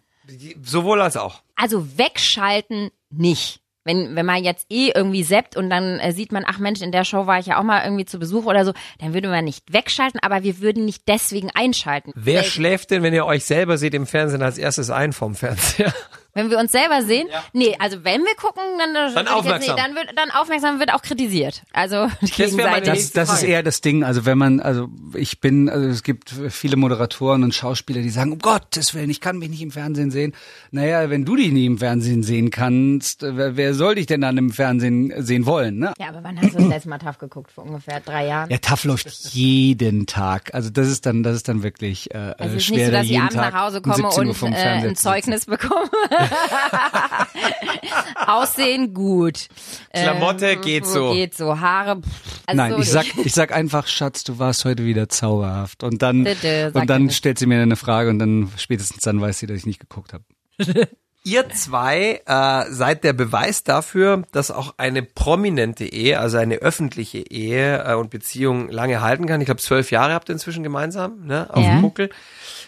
Sowohl 0.63 0.99
als 1.01 1.15
auch. 1.15 1.43
Also 1.55 1.97
wegschalten 1.97 2.89
nicht. 3.11 3.62
Wenn, 3.85 4.15
wenn 4.15 4.25
man 4.25 4.43
jetzt 4.43 4.65
eh 4.69 4.91
irgendwie 4.95 5.23
seppt 5.23 5.57
und 5.57 5.69
dann 5.69 5.99
äh, 5.99 6.13
sieht 6.13 6.31
man, 6.31 6.43
ach 6.47 6.59
Mensch, 6.59 6.81
in 6.81 6.91
der 6.91 7.03
Show 7.03 7.27
war 7.27 7.39
ich 7.39 7.47
ja 7.47 7.59
auch 7.59 7.63
mal 7.63 7.83
irgendwie 7.83 8.05
zu 8.05 8.17
Besuch 8.19 8.45
oder 8.45 8.63
so, 8.65 8.73
dann 8.99 9.13
würde 9.13 9.27
man 9.27 9.43
nicht 9.43 9.73
wegschalten, 9.73 10.19
aber 10.21 10.43
wir 10.43 10.59
würden 10.61 10.85
nicht 10.85 11.03
deswegen 11.07 11.49
einschalten. 11.53 12.11
Wer 12.15 12.39
Weil- 12.41 12.45
schläft 12.45 12.91
denn, 12.91 13.03
wenn 13.03 13.13
ihr 13.13 13.25
euch 13.25 13.45
selber 13.45 13.77
seht 13.77 13.93
im 13.93 14.05
Fernsehen 14.07 14.41
als 14.41 14.57
erstes 14.57 14.89
ein 14.89 15.13
vom 15.13 15.35
Fernseher? 15.35 15.93
Wenn 16.35 16.49
wir 16.49 16.57
uns 16.57 16.71
selber 16.71 17.03
sehen? 17.03 17.27
Nee, 17.53 17.75
also 17.79 18.03
wenn 18.03 18.21
wir 18.21 18.35
gucken, 18.35 18.63
dann, 18.79 18.93
dann, 18.93 19.13
würd 19.15 19.25
ich 19.25 19.31
aufmerksam. 19.31 19.61
Jetzt, 19.61 19.69
nee, 19.69 19.83
dann 19.83 19.95
wird 19.95 20.17
dann 20.17 20.31
aufmerksam 20.31 20.79
wird 20.79 20.93
auch 20.93 21.01
kritisiert. 21.01 21.61
Also 21.73 22.07
gegenseitig. 22.21 22.85
Das, 22.85 23.11
das 23.11 23.33
ist 23.33 23.43
eher 23.43 23.61
das 23.61 23.81
Ding. 23.81 24.03
Also 24.03 24.25
wenn 24.25 24.37
man, 24.37 24.59
also 24.59 24.89
ich 25.13 25.39
bin, 25.41 25.69
also 25.69 25.87
es 25.87 26.01
gibt 26.01 26.33
viele 26.49 26.75
Moderatoren 26.75 27.43
und 27.43 27.53
Schauspieler, 27.53 28.01
die 28.01 28.09
sagen, 28.09 28.31
um 28.31 28.39
Gottes 28.39 28.95
Willen, 28.95 29.11
ich 29.11 29.21
kann 29.21 29.37
mich 29.37 29.49
nicht 29.49 29.61
im 29.61 29.71
Fernsehen 29.71 30.09
sehen. 30.09 30.33
Naja, 30.71 31.09
wenn 31.09 31.23
du 31.23 31.35
dich 31.35 31.51
nie 31.51 31.67
im 31.67 31.77
Fernsehen 31.77 32.23
sehen 32.23 32.49
kannst, 32.49 33.21
wer, 33.21 33.55
wer 33.55 33.73
soll 33.75 33.95
dich 33.95 34.07
denn 34.07 34.21
dann 34.21 34.37
im 34.37 34.51
Fernsehen 34.51 35.13
sehen 35.17 35.45
wollen? 35.45 35.77
Ne? 35.77 35.93
Ja, 35.99 36.09
aber 36.09 36.23
wann 36.23 36.41
hast 36.41 36.53
du 36.53 36.57
das 36.57 36.67
letzte 36.67 36.89
Mal 36.89 36.97
TAF 36.97 37.19
geguckt? 37.19 37.51
Vor 37.51 37.65
ungefähr 37.65 37.99
drei 37.99 38.25
Jahren. 38.25 38.49
Ja, 38.49 38.57
TAF 38.57 38.85
läuft 38.85 39.07
jeden 39.33 40.07
Tag. 40.07 40.53
Also 40.55 40.71
das 40.71 40.87
ist 40.87 41.05
dann, 41.05 41.21
das 41.21 41.35
ist 41.35 41.47
dann 41.47 41.61
wirklich 41.61 42.11
äh, 42.11 42.17
Also 42.17 42.33
äh, 42.39 42.47
es 42.47 42.53
ist 42.55 42.65
schwer, 42.65 42.77
nicht 42.77 42.85
so, 42.85 42.91
da 42.91 42.97
dass 42.97 43.05
ich 43.05 43.11
jeden 43.11 43.21
abends 43.21 43.35
Tag 43.35 43.53
nach 43.53 43.61
Hause 43.61 43.81
komme 43.81 43.95
17 43.95 44.27
Uhr 44.27 44.43
und 44.43 44.53
äh, 44.53 44.57
ein. 44.57 44.95
Zeugnis 44.95 45.45
bekomme. 45.45 45.89
Aussehen 48.27 48.93
gut. 48.93 49.47
Klamotte 49.93 50.51
Ähm, 50.51 50.61
geht 50.61 50.85
so. 50.85 51.13
Geht 51.13 51.35
so. 51.35 51.59
Haare. 51.59 52.01
pff, 52.01 52.41
Also 52.47 52.57
Nein, 52.57 52.75
ich 52.79 52.89
sag, 52.89 53.05
ich 53.23 53.33
sag 53.33 53.51
einfach, 53.53 53.87
Schatz, 53.87 54.23
du 54.23 54.39
warst 54.39 54.65
heute 54.65 54.85
wieder 54.85 55.09
zauberhaft. 55.09 55.83
Und 55.83 56.01
dann, 56.01 56.25
sagt 56.25 56.75
und 56.75 56.89
dann 56.89 57.09
stellt 57.09 57.39
sie 57.39 57.45
mir 57.45 57.61
eine 57.61 57.75
Frage 57.75 58.09
und 58.09 58.19
dann 58.19 58.51
spätestens 58.57 59.01
dann 59.01 59.19
weiß 59.21 59.39
sie, 59.39 59.47
dass 59.47 59.57
ich 59.57 59.65
nicht 59.65 59.79
geguckt 59.79 60.13
habe. 60.13 60.23
Ihr 61.25 61.47
zwei 61.51 62.19
äh, 62.25 62.65
seid 62.69 63.05
der 63.05 63.13
Beweis 63.13 63.63
dafür, 63.63 64.23
dass 64.33 64.51
auch 64.51 64.73
eine 64.75 65.03
prominente 65.03 65.85
Ehe, 65.85 66.19
also 66.19 66.35
eine 66.37 66.55
öffentliche 66.55 67.19
Ehe 67.19 67.81
äh, 67.85 67.93
und 67.93 68.09
Beziehung 68.09 68.67
lange 68.67 68.99
halten 68.99 69.25
kann. 69.25 69.39
Ich 69.39 69.45
glaube, 69.45 69.61
zwölf 69.61 69.89
Jahre 69.89 70.13
habt 70.13 70.27
ihr 70.27 70.33
inzwischen 70.33 70.63
gemeinsam, 70.63 71.25
ne, 71.25 71.47
auf 71.49 71.63
Ja. 71.63 71.75
dem 71.75 71.81
Buckel. 71.81 72.09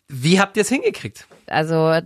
Wie 0.07 0.39
habt 0.39 0.55
ihr 0.55 0.61
es 0.61 0.69
hingekriegt? 0.69 1.27
Also 1.47 1.99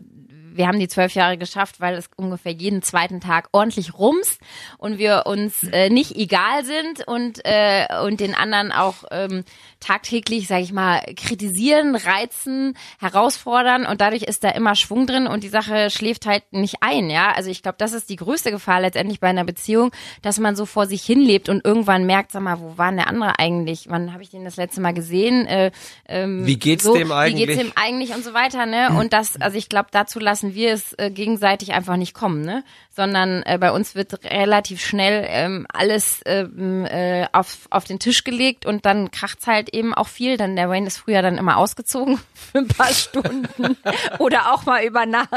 wir 0.54 0.68
haben 0.68 0.80
die 0.80 0.88
zwölf 0.88 1.14
Jahre 1.16 1.38
geschafft, 1.38 1.80
weil 1.80 1.96
es 1.96 2.10
ungefähr 2.16 2.52
jeden 2.52 2.82
zweiten 2.82 3.22
Tag 3.22 3.50
ordentlich 3.52 3.98
rumst 3.98 4.40
und 4.78 4.98
wir 4.98 5.24
uns 5.26 5.64
äh, 5.64 5.90
nicht 5.90 6.16
egal 6.16 6.66
sind 6.66 7.08
und 7.08 7.40
äh, 7.46 7.88
und 8.04 8.20
den 8.20 8.36
anderen 8.36 8.72
auch 8.72 9.04
ähm, 9.12 9.44
tagtäglich, 9.80 10.48
sage 10.48 10.64
ich 10.64 10.74
mal, 10.74 11.02
kritisieren, 11.16 11.96
reizen, 11.96 12.76
herausfordern 13.00 13.86
und 13.86 14.02
dadurch 14.02 14.24
ist 14.24 14.44
da 14.44 14.50
immer 14.50 14.76
Schwung 14.76 15.08
drin 15.08 15.28
und 15.28 15.44
die 15.44 15.50
Sache 15.50 15.90
schläft 15.90 16.26
halt 16.26 16.44
nicht 16.52 16.78
ein, 16.82 17.10
ja. 17.10 17.32
Also 17.32 17.50
ich 17.50 17.64
glaube, 17.64 17.78
das 17.78 17.94
ist 17.94 18.10
die 18.10 18.18
größte 18.18 18.52
Gefahr 18.52 18.82
letztendlich 18.82 19.20
bei 19.20 19.28
einer 19.28 19.46
Beziehung, 19.46 19.92
dass 20.22 20.40
man 20.40 20.56
so 20.56 20.66
vor 20.66 20.86
sich 20.86 21.04
hin 21.04 21.22
lebt 21.22 21.50
und 21.50 21.64
irgendwann 21.66 22.06
merkt, 22.06 22.32
sag 22.32 22.42
mal, 22.42 22.60
wo 22.60 22.78
war 22.78 22.90
denn 22.90 22.98
der 22.98 23.08
andere 23.08 23.40
eigentlich? 23.40 23.86
Wann 23.90 24.14
habe 24.14 24.24
ich 24.24 24.30
den 24.30 24.44
das 24.44 24.58
letzte 24.58 24.82
Mal 24.82 24.94
gesehen? 24.94 25.46
Äh, 25.46 25.72
ähm, 26.08 26.46
Wie 26.46 26.58
geht's 26.58 26.84
so, 26.84 26.96
dem 26.96 27.10
Wie 27.10 27.14
eigentlich? 27.14 27.48
geht's 27.48 27.60
dem 27.60 27.72
eigentlich 27.76 28.14
und 28.14 28.24
so 28.24 28.34
weiter, 28.34 28.66
ne? 28.66 28.90
Und 29.00 29.14
das, 29.14 29.40
also 29.40 29.58
ich 29.58 29.70
glaube, 29.70 29.90
dazu 29.92 30.20
lassen 30.20 30.54
wir 30.54 30.74
es 30.74 30.94
äh, 30.94 31.10
gegenseitig 31.10 31.74
einfach 31.74 31.96
nicht 31.96 32.14
kommen, 32.14 32.42
ne? 32.42 32.64
Sondern 33.00 33.44
äh, 33.44 33.58
bei 33.58 33.72
uns 33.72 33.96
wird 33.96 34.26
relativ 34.26 34.84
schnell 34.86 35.24
ähm, 35.30 35.66
alles 35.72 36.20
ähm, 36.26 36.84
äh, 36.86 37.28
auf, 37.32 37.60
auf 37.70 37.86
den 37.86 37.98
Tisch 37.98 38.26
gelegt 38.26 38.66
und 38.66 38.86
dann 38.86 39.10
kracht's 39.10 39.48
halt 39.48 39.74
eben 39.74 39.94
auch 39.94 40.10
viel. 40.10 40.36
Dann 40.36 40.58
der 40.58 40.70
Wayne 40.70 40.86
ist 40.88 40.98
früher 40.98 41.22
dann 41.22 41.38
immer 41.38 41.56
ausgezogen 41.56 42.20
für 42.34 42.58
ein 42.58 42.68
paar 42.68 42.92
Stunden 42.94 43.78
oder 44.20 44.54
auch 44.54 44.66
mal 44.66 44.84
über 44.84 45.06
Nacht. 45.06 45.30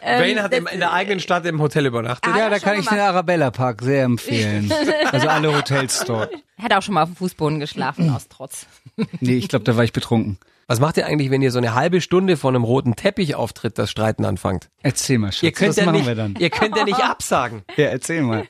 Ähm, 0.00 0.20
Wayne 0.22 0.42
hat 0.44 0.52
das- 0.52 0.60
im, 0.60 0.68
in 0.68 0.78
der 0.78 0.92
eigenen 0.92 1.18
Stadt 1.18 1.44
im 1.46 1.60
Hotel 1.60 1.84
übernachtet. 1.86 2.32
Ja, 2.36 2.48
da 2.48 2.60
kann 2.60 2.78
ich 2.78 2.86
den 2.86 3.00
Arabella 3.00 3.50
Park 3.50 3.82
sehr 3.82 4.04
empfehlen. 4.04 4.72
Also 5.10 5.26
alle 5.28 5.54
Hotels 5.56 6.04
dort. 6.06 6.30
Er 6.58 6.64
hat 6.64 6.72
auch 6.74 6.82
schon 6.82 6.94
mal 6.94 7.02
auf 7.02 7.08
dem 7.08 7.16
Fußboden 7.16 7.58
geschlafen 7.58 8.08
aus 8.10 8.28
Trotz. 8.28 8.66
Nee, 9.18 9.34
ich 9.34 9.48
glaube, 9.48 9.64
da 9.64 9.76
war 9.76 9.82
ich 9.82 9.92
betrunken. 9.92 10.38
Was 10.72 10.80
macht 10.80 10.96
ihr 10.96 11.04
eigentlich, 11.04 11.30
wenn 11.30 11.42
ihr 11.42 11.50
so 11.50 11.58
eine 11.58 11.74
halbe 11.74 12.00
Stunde 12.00 12.38
vor 12.38 12.48
einem 12.48 12.64
roten 12.64 12.96
Teppich 12.96 13.34
auftritt, 13.34 13.76
das 13.76 13.90
Streiten 13.90 14.24
anfangt? 14.24 14.70
Erzähl 14.82 15.18
mal, 15.18 15.30
Schatz. 15.30 15.42
Ihr 15.42 15.52
könnt 15.52 15.68
was 15.68 15.76
ja 15.76 15.84
machen 15.84 15.96
nicht, 15.96 16.06
wir 16.06 16.14
dann? 16.14 16.34
ihr 16.38 16.48
könnt 16.48 16.74
ja 16.74 16.84
nicht 16.84 16.98
absagen. 17.04 17.60
Ja, 17.76 17.88
erzähl 17.88 18.22
mal. 18.22 18.48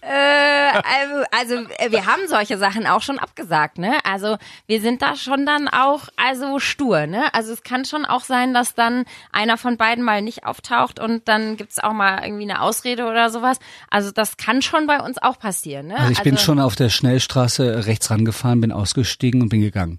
Äh, 0.00 0.12
also, 0.12 1.24
also 1.32 1.54
äh, 1.78 1.90
wir 1.90 2.06
haben 2.06 2.28
solche 2.28 2.56
Sachen 2.56 2.86
auch 2.86 3.02
schon 3.02 3.18
abgesagt, 3.18 3.78
ne? 3.78 3.94
Also 4.04 4.36
wir 4.68 4.80
sind 4.80 5.02
da 5.02 5.16
schon 5.16 5.44
dann 5.44 5.66
auch 5.66 6.06
also 6.14 6.60
stur, 6.60 7.08
ne? 7.08 7.34
Also 7.34 7.52
es 7.52 7.64
kann 7.64 7.84
schon 7.84 8.04
auch 8.04 8.22
sein, 8.22 8.54
dass 8.54 8.76
dann 8.76 9.04
einer 9.32 9.58
von 9.58 9.76
beiden 9.76 10.04
mal 10.04 10.22
nicht 10.22 10.46
auftaucht 10.46 11.00
und 11.00 11.26
dann 11.26 11.56
gibt's 11.56 11.80
auch 11.80 11.94
mal 11.94 12.22
irgendwie 12.24 12.44
eine 12.44 12.62
Ausrede 12.62 13.06
oder 13.06 13.30
sowas. 13.30 13.58
Also 13.90 14.12
das 14.12 14.36
kann 14.36 14.62
schon 14.62 14.86
bei 14.86 15.00
uns 15.00 15.20
auch 15.20 15.40
passieren, 15.40 15.88
ne? 15.88 15.98
Also 15.98 16.12
ich 16.12 16.22
bin 16.22 16.38
schon 16.38 16.60
auf 16.60 16.76
der 16.76 16.90
Schnellstraße 16.90 17.86
rechts 17.86 18.08
rangefahren, 18.08 18.60
bin 18.60 18.70
ausgestiegen 18.70 19.42
und 19.42 19.48
bin 19.48 19.62
gegangen. 19.62 19.98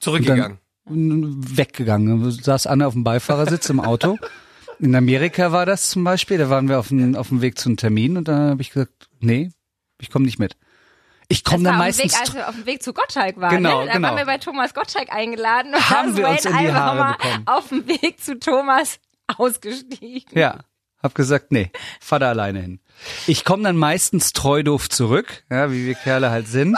Zurückgegangen. 0.00 0.58
Weggegangen. 0.88 2.22
Da 2.22 2.30
saß 2.30 2.66
Anne 2.66 2.86
auf 2.86 2.94
dem 2.94 3.04
Beifahrersitz 3.04 3.68
im 3.70 3.80
Auto. 3.80 4.18
In 4.78 4.94
Amerika 4.94 5.52
war 5.52 5.66
das 5.66 5.90
zum 5.90 6.04
Beispiel, 6.04 6.38
da 6.38 6.50
waren 6.50 6.68
wir 6.68 6.78
auf 6.78 6.88
dem, 6.88 7.16
auf 7.16 7.28
dem 7.28 7.40
Weg 7.40 7.58
zu 7.58 7.68
einem 7.68 7.76
Termin 7.76 8.16
und 8.16 8.28
dann 8.28 8.50
habe 8.50 8.62
ich 8.62 8.70
gesagt, 8.70 9.08
nee, 9.20 9.50
ich 10.00 10.10
komme 10.10 10.26
nicht 10.26 10.38
mit. 10.38 10.56
Ich 11.28 11.42
komme 11.42 11.64
dann 11.64 11.78
meistens 11.78 12.12
Weg, 12.12 12.20
als 12.20 12.34
wir 12.34 12.48
auf 12.48 12.54
dem 12.54 12.66
Weg 12.66 12.82
zu 12.82 12.92
Gottschalk 12.92 13.40
waren. 13.40 13.56
Genau, 13.56 13.80
ne? 13.80 13.86
Da 13.86 13.92
genau. 13.94 14.08
waren 14.08 14.16
wir 14.16 14.26
bei 14.26 14.38
Thomas 14.38 14.74
Gottschalk 14.74 15.12
eingeladen 15.12 15.74
und 15.74 15.90
Haben 15.90 16.16
wir 16.16 16.28
uns 16.28 16.44
in 16.44 16.52
die 16.52 16.58
einfach 16.58 16.74
Haare 16.74 16.98
mal 16.98 17.12
bekommen. 17.14 17.42
auf 17.46 17.68
dem 17.68 17.88
Weg 17.88 18.20
zu 18.20 18.38
Thomas 18.38 19.00
ausgestiegen. 19.36 20.38
Ja, 20.38 20.60
Hab 21.02 21.14
gesagt, 21.14 21.50
nee, 21.50 21.70
fahr 22.00 22.20
da 22.20 22.28
alleine 22.28 22.60
hin. 22.60 22.80
Ich 23.26 23.44
komme 23.44 23.64
dann 23.64 23.76
meistens 23.76 24.32
treu 24.34 24.62
doof 24.62 24.88
zurück, 24.88 25.44
ja, 25.50 25.72
wie 25.72 25.86
wir 25.86 25.94
Kerle 25.94 26.30
halt 26.30 26.46
sind. 26.48 26.76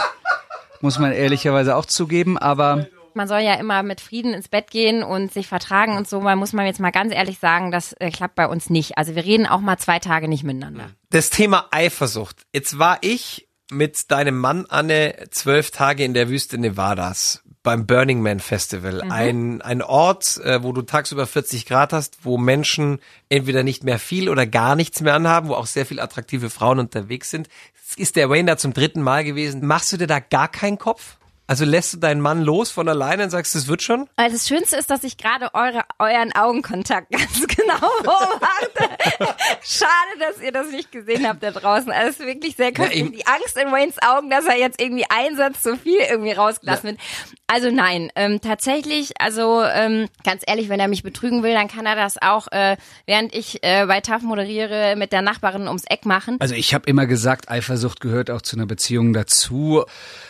Muss 0.81 0.97
man 0.97 1.11
ehrlicherweise 1.11 1.75
auch 1.75 1.85
zugeben, 1.85 2.37
aber 2.37 2.87
man 3.19 3.27
soll 3.27 3.41
ja 3.41 3.55
immer 3.55 3.83
mit 3.83 3.99
Frieden 3.99 4.33
ins 4.33 4.47
Bett 4.47 4.71
gehen 4.71 5.03
und 5.03 5.33
sich 5.33 5.47
vertragen 5.47 5.97
und 5.97 6.07
so. 6.07 6.21
Man 6.21 6.39
muss 6.39 6.53
man 6.53 6.65
jetzt 6.65 6.79
mal 6.79 6.91
ganz 6.91 7.13
ehrlich 7.13 7.37
sagen, 7.37 7.69
das 7.69 7.91
äh, 7.99 8.11
klappt 8.11 8.35
bei 8.35 8.47
uns 8.47 8.69
nicht. 8.69 8.97
Also 8.97 9.13
wir 9.13 9.25
reden 9.25 9.45
auch 9.45 9.59
mal 9.59 9.77
zwei 9.77 9.99
Tage 9.99 10.29
nicht 10.29 10.45
miteinander. 10.45 10.89
Das 11.09 11.29
Thema 11.29 11.67
Eifersucht. 11.71 12.43
Jetzt 12.53 12.79
war 12.79 12.97
ich 13.01 13.49
mit 13.69 14.09
deinem 14.09 14.37
Mann 14.37 14.65
Anne 14.69 15.27
zwölf 15.31 15.69
Tage 15.71 16.05
in 16.05 16.13
der 16.13 16.29
Wüste 16.29 16.57
Nevadas 16.57 17.43
beim 17.61 17.85
Burning 17.85 18.21
Man 18.21 18.39
Festival. 18.39 19.03
Mhm. 19.03 19.11
Ein, 19.11 19.61
ein 19.63 19.81
Ort, 19.81 20.37
äh, 20.37 20.63
wo 20.63 20.71
du 20.71 20.81
tagsüber 20.81 21.27
40 21.27 21.65
Grad 21.65 21.91
hast, 21.91 22.19
wo 22.23 22.37
Menschen 22.37 22.99
entweder 23.27 23.63
nicht 23.63 23.83
mehr 23.83 23.99
viel 23.99 24.29
oder 24.29 24.47
gar 24.47 24.77
nichts 24.77 25.01
mehr 25.01 25.13
anhaben, 25.13 25.49
wo 25.49 25.55
auch 25.55 25.65
sehr 25.65 25.85
viele 25.85 26.01
attraktive 26.01 26.49
Frauen 26.49 26.79
unterwegs 26.79 27.31
sind. 27.31 27.49
Ist 27.97 28.15
der 28.15 28.29
Wayne 28.29 28.51
da 28.51 28.57
zum 28.57 28.71
dritten 28.71 29.01
Mal 29.01 29.25
gewesen. 29.25 29.67
Machst 29.67 29.91
du 29.91 29.97
dir 29.97 30.07
da 30.07 30.21
gar 30.21 30.47
keinen 30.47 30.77
Kopf? 30.77 31.18
Also 31.49 31.65
lässt 31.65 31.95
du 31.95 31.97
deinen 31.97 32.21
Mann 32.21 32.43
los 32.43 32.69
von 32.69 32.87
alleine 32.87 33.23
und 33.23 33.31
sagst, 33.31 33.55
es 33.55 33.67
wird 33.67 33.81
schon? 33.81 34.07
Also 34.17 34.35
das 34.35 34.47
Schönste 34.47 34.77
ist, 34.77 34.91
dass 34.91 35.03
ich 35.03 35.17
gerade 35.17 35.49
eure, 35.55 35.81
euren 35.97 36.31
Augenkontakt 36.35 37.09
ganz 37.11 37.47
genau 37.47 37.89
beobachte. 38.03 39.07
Schade, 39.63 40.19
dass 40.19 40.39
ihr 40.43 40.51
das 40.51 40.69
nicht 40.69 40.91
gesehen 40.91 41.27
habt 41.27 41.41
da 41.41 41.49
draußen. 41.49 41.91
Also 41.91 42.09
es 42.09 42.19
ist 42.19 42.27
wirklich 42.27 42.55
sehr 42.55 42.71
cool. 42.77 42.89
Ja, 42.93 43.03
die 43.03 43.25
Angst 43.25 43.57
in 43.57 43.71
Waynes 43.71 43.95
Augen, 43.99 44.29
dass 44.29 44.45
er 44.45 44.59
jetzt 44.59 44.79
irgendwie 44.79 45.05
Einsatz 45.09 45.63
zu 45.63 45.75
viel 45.75 45.97
irgendwie 46.07 46.33
rausgelassen 46.33 46.85
ja. 46.85 46.91
wird. 46.91 47.01
Also 47.47 47.71
nein, 47.71 48.11
ähm, 48.15 48.41
tatsächlich, 48.41 49.19
also 49.19 49.63
ähm, 49.63 50.07
ganz 50.23 50.43
ehrlich, 50.45 50.69
wenn 50.69 50.79
er 50.79 50.87
mich 50.87 51.01
betrügen 51.01 51.41
will, 51.41 51.55
dann 51.55 51.67
kann 51.67 51.87
er 51.87 51.95
das 51.95 52.21
auch, 52.21 52.47
äh, 52.51 52.77
während 53.07 53.33
ich 53.33 53.63
äh, 53.63 53.87
bei 53.87 54.01
TAF 54.01 54.21
moderiere, 54.21 54.95
mit 54.95 55.11
der 55.11 55.23
Nachbarin 55.23 55.67
ums 55.67 55.85
Eck 55.89 56.05
machen. 56.05 56.37
Also 56.39 56.53
ich 56.53 56.75
habe 56.75 56.87
immer 56.87 57.07
gesagt, 57.07 57.49
Eifersucht 57.49 58.01
gehört 58.01 58.29
auch 58.29 58.43
zu 58.43 58.55
einer 58.55 58.67
Beziehung 58.67 59.13
dazu 59.13 59.83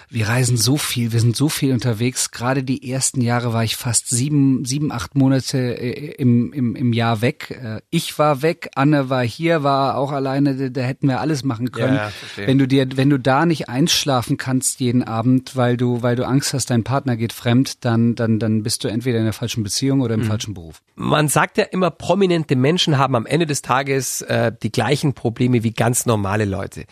wir 0.10 0.28
reisen 0.28 0.58
so 0.58 0.78
viel, 0.78 1.09
wir 1.12 1.20
sind 1.20 1.36
so 1.36 1.50
viel 1.50 1.74
unterwegs. 1.74 2.32
Gerade 2.32 2.64
die 2.64 2.92
ersten 2.92 3.22
Jahre 3.22 3.54
war 3.54 3.64
ich 3.64 3.76
fast 3.76 4.10
sieben, 4.10 4.66
sieben, 4.66 4.92
acht 4.92 5.16
Monate 5.16 5.58
äh, 5.58 6.14
im, 6.14 6.54
im, 6.54 6.76
im 6.76 6.94
Jahr 6.94 7.22
weg. 7.22 7.52
Äh, 7.52 7.82
ich 7.90 8.18
war 8.20 8.42
weg, 8.42 8.70
Anne 8.76 9.10
war 9.10 9.24
hier, 9.24 9.64
war 9.64 9.98
auch 9.98 10.12
alleine, 10.12 10.72
da 10.72 10.82
hätten 10.82 11.08
wir 11.08 11.20
alles 11.20 11.44
machen 11.44 11.72
können. 11.72 11.96
Ja, 11.96 12.12
wenn 12.36 12.58
du 12.58 12.68
dir, 12.68 12.88
wenn 12.96 13.10
du 13.10 13.20
da 13.20 13.46
nicht 13.46 13.70
einschlafen 13.70 14.38
kannst 14.38 14.80
jeden 14.80 15.04
Abend, 15.04 15.56
weil 15.56 15.78
du, 15.78 16.02
weil 16.02 16.16
du 16.16 16.26
Angst 16.26 16.54
hast, 16.54 16.70
dein 16.70 16.84
Partner 16.84 17.18
geht 17.18 17.34
fremd, 17.34 17.86
dann, 17.86 18.16
dann, 18.16 18.40
dann 18.40 18.64
bist 18.64 18.84
du 18.84 18.88
entweder 18.88 19.20
in 19.20 19.26
der 19.26 19.34
falschen 19.34 19.64
Beziehung 19.64 20.02
oder 20.02 20.16
im 20.16 20.22
mhm. 20.22 20.26
falschen 20.26 20.54
Beruf. 20.54 20.82
Man 20.96 21.28
sagt 21.28 21.58
ja 21.58 21.66
immer, 21.66 21.92
prominente 21.92 22.56
Menschen 22.56 22.98
haben 22.98 23.16
am 23.16 23.26
Ende 23.26 23.46
des 23.46 23.62
Tages 23.62 24.22
äh, 24.24 24.52
die 24.62 24.72
gleichen 24.72 25.14
Probleme 25.14 25.64
wie 25.64 25.72
ganz 25.72 26.06
normale 26.06 26.46
Leute. 26.46 26.86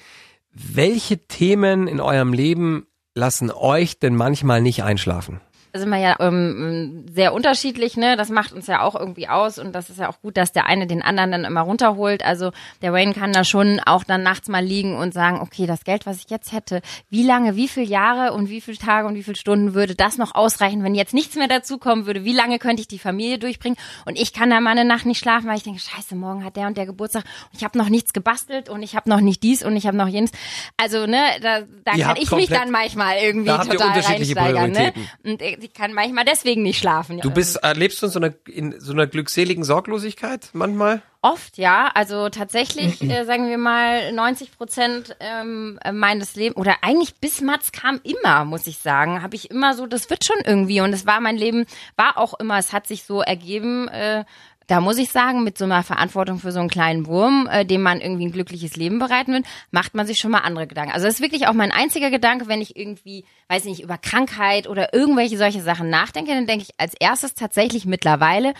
Welche 0.51 1.19
Themen 1.27 1.87
in 1.87 1.99
eurem 1.99 2.33
Leben 2.33 2.87
lassen 3.17 3.51
euch 3.51 3.99
denn 3.99 4.15
manchmal 4.15 4.61
nicht 4.61 4.83
einschlafen? 4.83 5.41
Sind 5.73 5.89
wir 5.89 5.97
ja 5.97 6.15
ähm, 6.19 7.05
sehr 7.11 7.33
unterschiedlich, 7.33 7.97
ne? 7.97 8.15
Das 8.15 8.29
macht 8.29 8.53
uns 8.53 8.67
ja 8.67 8.81
auch 8.81 8.95
irgendwie 8.95 9.27
aus 9.27 9.59
und 9.59 9.73
das 9.73 9.89
ist 9.89 9.99
ja 9.99 10.09
auch 10.09 10.21
gut, 10.21 10.37
dass 10.37 10.51
der 10.51 10.65
eine 10.65 10.87
den 10.87 11.01
anderen 11.01 11.31
dann 11.31 11.45
immer 11.45 11.61
runterholt. 11.61 12.23
Also 12.23 12.51
der 12.81 12.93
Wayne 12.93 13.13
kann 13.13 13.33
da 13.33 13.43
schon 13.43 13.79
auch 13.85 14.03
dann 14.03 14.23
nachts 14.23 14.47
mal 14.47 14.63
liegen 14.63 14.95
und 14.95 15.13
sagen, 15.13 15.39
okay, 15.41 15.65
das 15.65 15.83
Geld, 15.83 16.05
was 16.05 16.17
ich 16.17 16.29
jetzt 16.29 16.51
hätte, 16.51 16.81
wie 17.09 17.23
lange, 17.23 17.55
wie 17.55 17.67
viele 17.67 17.85
Jahre 17.85 18.33
und 18.33 18.49
wie 18.49 18.61
viele 18.61 18.77
Tage 18.77 19.07
und 19.07 19.15
wie 19.15 19.23
viele 19.23 19.35
Stunden 19.35 19.73
würde 19.73 19.95
das 19.95 20.17
noch 20.17 20.35
ausreichen, 20.35 20.83
wenn 20.83 20.95
jetzt 20.95 21.13
nichts 21.13 21.35
mehr 21.35 21.47
dazukommen 21.47 22.05
würde? 22.05 22.23
Wie 22.23 22.33
lange 22.33 22.59
könnte 22.59 22.81
ich 22.81 22.87
die 22.87 22.99
Familie 22.99 23.37
durchbringen? 23.37 23.77
Und 24.05 24.17
ich 24.17 24.33
kann 24.33 24.49
da 24.49 24.59
mal 24.59 24.71
eine 24.71 24.85
Nacht 24.85 25.05
nicht 25.05 25.19
schlafen, 25.19 25.47
weil 25.47 25.57
ich 25.57 25.63
denke, 25.63 25.79
scheiße, 25.79 26.15
morgen 26.15 26.43
hat 26.43 26.55
der 26.55 26.67
und 26.67 26.77
der 26.77 26.85
Geburtstag 26.85 27.23
und 27.51 27.57
ich 27.57 27.63
habe 27.63 27.77
noch 27.77 27.89
nichts 27.89 28.13
gebastelt 28.13 28.69
und 28.69 28.83
ich 28.83 28.95
habe 28.95 29.09
noch 29.09 29.21
nicht 29.21 29.43
dies 29.43 29.63
und 29.63 29.75
ich 29.75 29.87
habe 29.87 29.97
noch 29.97 30.07
jenes. 30.07 30.31
Also, 30.77 31.05
ne, 31.05 31.21
da, 31.41 31.61
da 31.83 31.97
kann 31.97 32.17
ich 32.17 32.31
mich 32.31 32.49
dann 32.49 32.71
manchmal 32.71 33.17
irgendwie 33.17 33.49
total 33.49 33.99
reinsteigern. 33.99 34.71
Ne? 34.71 34.93
Und 35.23 35.41
äh, 35.41 35.56
ich 35.59 35.73
kann 35.73 35.93
manchmal 35.93 36.25
deswegen 36.25 36.63
nicht 36.63 36.79
schlafen. 36.79 37.19
Du 37.19 37.31
bist, 37.31 37.63
äh, 37.63 37.73
lebst 37.73 38.01
du 38.01 38.07
in 38.07 38.11
so 38.11 38.19
einer, 38.19 38.33
in 38.45 38.79
so 38.79 38.93
einer 38.93 39.07
glückseligen 39.07 39.63
Sorglosigkeit 39.63 40.49
manchmal? 40.53 41.01
Oft, 41.21 41.57
ja. 41.57 41.91
Also 41.93 42.29
tatsächlich, 42.29 43.01
äh, 43.09 43.25
sagen 43.25 43.49
wir 43.49 43.57
mal, 43.57 44.11
90 44.11 44.57
Prozent 44.57 45.15
ähm, 45.19 45.79
meines 45.91 46.35
Lebens, 46.35 46.57
oder 46.57 46.77
eigentlich 46.81 47.15
bis 47.15 47.41
Mats 47.41 47.71
kam 47.71 47.99
immer, 48.03 48.45
muss 48.45 48.67
ich 48.67 48.77
sagen, 48.77 49.21
habe 49.21 49.35
ich 49.35 49.51
immer 49.51 49.73
so, 49.73 49.85
das 49.85 50.09
wird 50.09 50.25
schon 50.25 50.37
irgendwie. 50.45 50.81
Und 50.81 50.93
es 50.93 51.05
war 51.05 51.19
mein 51.19 51.37
Leben, 51.37 51.65
war 51.95 52.17
auch 52.17 52.39
immer, 52.39 52.57
es 52.57 52.73
hat 52.73 52.87
sich 52.87 53.03
so 53.03 53.21
ergeben, 53.21 53.87
äh, 53.87 54.25
da 54.67 54.81
muss 54.81 54.97
ich 54.97 55.11
sagen, 55.11 55.43
mit 55.43 55.57
so 55.57 55.65
einer 55.65 55.81
Verantwortung 55.81 56.39
für 56.39 56.51
so 56.51 56.59
einen 56.59 56.69
kleinen 56.69 57.07
Wurm, 57.07 57.47
äh, 57.49 57.65
dem 57.65 57.81
man 57.81 58.01
irgendwie 58.01 58.25
ein 58.25 58.31
glückliches 58.33 58.75
Leben 58.75 58.99
bereiten 58.99 59.33
will, 59.33 59.43
macht 59.71 59.95
man 59.95 60.05
sich 60.05 60.19
schon 60.19 60.31
mal 60.31 60.39
andere 60.39 60.67
Gedanken. 60.67 60.91
Also 60.93 61.07
das 61.07 61.15
ist 61.15 61.21
wirklich 61.21 61.47
auch 61.47 61.53
mein 61.53 61.71
einziger 61.71 62.11
Gedanke, 62.11 62.47
wenn 62.47 62.61
ich 62.61 62.75
irgendwie, 62.75 63.23
weiß 63.47 63.63
nicht, 63.63 63.81
über 63.81 63.97
Krankheit 63.97 64.67
oder 64.67 64.93
irgendwelche 64.93 65.37
solche 65.37 65.61
Sachen 65.61 65.89
nachdenke, 65.89 66.31
dann 66.31 66.47
denke 66.47 66.65
ich 66.67 66.79
als 66.79 66.93
erstes 66.99 67.33
tatsächlich 67.33 67.85
mittlerweile, 67.85 68.53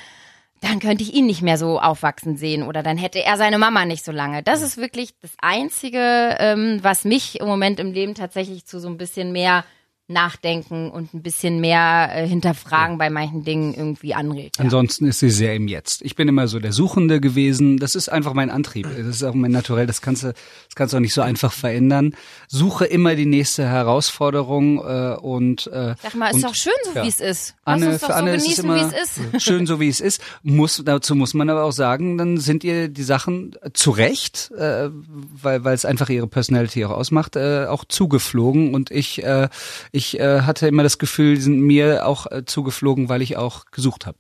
dann 0.61 0.79
könnte 0.79 1.03
ich 1.03 1.13
ihn 1.13 1.25
nicht 1.27 1.41
mehr 1.41 1.57
so 1.57 1.79
aufwachsen 1.79 2.37
sehen 2.37 2.63
oder 2.63 2.81
dann 2.81 2.97
hätte 2.97 3.23
er 3.23 3.37
seine 3.37 3.59
Mama 3.59 3.85
nicht 3.85 4.03
so 4.03 4.11
lange. 4.11 4.41
Das 4.43 4.61
ist 4.61 4.77
wirklich 4.77 5.13
das 5.21 5.31
Einzige, 5.39 6.35
ähm, 6.39 6.79
was 6.81 7.03
mich 7.03 7.39
im 7.39 7.47
Moment 7.47 7.79
im 7.79 7.91
Leben 7.91 8.15
tatsächlich 8.15 8.65
zu 8.65 8.79
so 8.79 8.87
ein 8.87 8.97
bisschen 8.97 9.31
mehr 9.31 9.65
nachdenken 10.09 10.89
und 10.89 11.13
ein 11.13 11.21
bisschen 11.21 11.59
mehr 11.59 12.09
äh, 12.13 12.27
hinterfragen 12.27 12.97
bei 12.97 13.09
manchen 13.09 13.43
Dingen 13.43 13.73
irgendwie 13.73 14.13
anregt. 14.13 14.57
Ja. 14.57 14.63
Ansonsten 14.63 15.05
ist 15.05 15.19
sie 15.19 15.29
sehr 15.29 15.53
im 15.55 15.67
Jetzt. 15.67 16.01
Ich 16.01 16.15
bin 16.15 16.29
immer 16.29 16.47
so 16.47 16.59
der 16.59 16.71
Suchende 16.71 17.19
gewesen. 17.19 17.77
Das 17.77 17.93
ist 17.93 18.07
einfach 18.07 18.33
mein 18.33 18.49
Antrieb. 18.49 18.87
Das 18.95 19.07
ist 19.07 19.23
auch 19.23 19.33
mein 19.33 19.51
Naturell. 19.51 19.85
Das 19.85 20.01
kannst 20.01 20.23
du, 20.23 20.27
das 20.27 20.75
kannst 20.75 20.93
du 20.93 20.97
auch 20.97 21.01
nicht 21.01 21.13
so 21.13 21.21
einfach 21.21 21.51
verändern. 21.51 22.15
Suche 22.47 22.85
immer 22.85 23.15
die 23.15 23.25
nächste 23.25 23.67
Herausforderung 23.67 24.77
äh, 24.77 25.17
und 25.19 25.67
äh, 25.67 25.95
Sag 26.01 26.15
mal, 26.15 26.33
ist 26.33 26.43
doch 26.43 26.55
schön 26.55 26.73
so 26.85 26.91
ja. 26.93 27.03
wie 27.03 27.09
es 27.09 27.19
ist. 27.19 27.55
Lass 27.65 27.75
Anne, 27.75 27.89
uns 27.89 27.99
doch 27.99 28.07
für 28.07 28.13
so 28.13 28.19
Anne 28.19 28.31
genießen, 28.31 28.51
ist 28.51 28.59
immer 28.59 28.75
wie 28.75 28.95
es 28.95 29.17
ist. 29.17 29.43
Schön 29.43 29.67
so 29.67 29.79
wie 29.81 29.89
es 29.89 29.99
ist. 29.99 30.21
Muss 30.41 30.81
dazu 30.85 31.15
muss 31.15 31.33
man 31.33 31.49
aber 31.49 31.63
auch 31.63 31.71
sagen, 31.73 32.17
dann 32.17 32.37
sind 32.37 32.63
ihr 32.63 32.87
die 32.87 33.03
Sachen 33.03 33.55
zu 33.73 33.91
Recht, 33.91 34.51
äh, 34.57 34.89
weil 34.89 35.65
weil 35.65 35.75
es 35.75 35.83
einfach 35.83 36.07
ihre 36.09 36.27
Personality 36.27 36.85
auch 36.85 36.91
ausmacht, 36.91 37.35
äh, 37.35 37.65
auch 37.65 37.83
zugeflogen 37.83 38.73
und 38.73 38.89
ich 38.89 39.21
äh, 39.23 39.49
ich 39.97 40.19
äh, 40.19 40.41
hatte 40.41 40.67
immer 40.67 40.83
das 40.83 40.99
Gefühl, 40.99 41.35
die 41.35 41.41
sind 41.41 41.59
mir 41.59 42.05
auch 42.05 42.31
äh, 42.31 42.45
zugeflogen, 42.45 43.09
weil 43.09 43.21
ich 43.21 43.35
auch 43.35 43.65
gesucht 43.65 44.05
habe. 44.05 44.19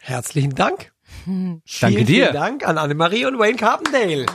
Herzlichen 0.00 0.54
Dank. 0.54 0.92
Hm. 1.24 1.62
Danke 1.80 2.04
dir. 2.04 2.24
Vielen 2.26 2.34
Dank 2.34 2.68
an 2.68 2.78
Annemarie 2.78 3.24
und 3.24 3.38
Wayne 3.38 3.56
Carpendale. 3.56 4.26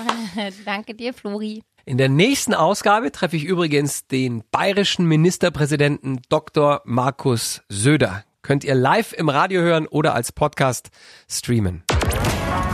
Danke 0.64 0.94
dir, 0.94 1.12
Flori. 1.12 1.62
In 1.84 1.98
der 1.98 2.08
nächsten 2.08 2.54
Ausgabe 2.54 3.10
treffe 3.12 3.36
ich 3.36 3.44
übrigens 3.44 4.06
den 4.06 4.44
bayerischen 4.50 5.06
Ministerpräsidenten 5.06 6.20
Dr. 6.28 6.82
Markus 6.84 7.62
Söder. 7.68 8.24
Könnt 8.42 8.62
ihr 8.62 8.74
live 8.74 9.12
im 9.14 9.28
Radio 9.28 9.60
hören 9.62 9.86
oder 9.86 10.14
als 10.14 10.32
Podcast 10.32 10.90
streamen. 11.28 11.82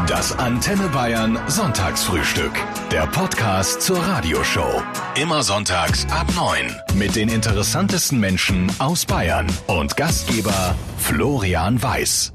Das 0.07 0.39
Antenne 0.39 0.89
Bayern 0.89 1.39
Sonntagsfrühstück. 1.47 2.53
Der 2.93 3.07
Podcast 3.07 3.81
zur 3.81 3.99
Radioshow. 3.99 4.83
Immer 5.15 5.43
sonntags 5.43 6.07
ab 6.11 6.27
9. 6.37 6.77
Mit 6.95 7.17
den 7.17 7.29
interessantesten 7.29 8.21
Menschen 8.21 8.71
aus 8.79 9.07
Bayern 9.07 9.47
und 9.67 9.97
Gastgeber 9.97 10.75
Florian 10.99 11.83
Weiß. 11.83 12.34